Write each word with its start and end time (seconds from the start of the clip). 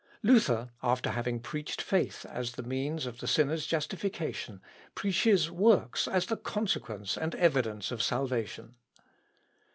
Luther, 0.23 0.71
after 0.81 1.11
having 1.11 1.39
preached 1.39 1.79
faith 1.79 2.25
as 2.25 2.53
the 2.53 2.63
means 2.63 3.05
of 3.05 3.19
the 3.19 3.27
sinner's 3.27 3.67
justification, 3.67 4.59
preaches 4.95 5.51
works 5.51 6.07
as 6.07 6.25
the 6.25 6.37
consequence 6.37 7.15
and 7.15 7.35
evidence 7.35 7.91
of 7.91 8.01
salvation. 8.01 8.77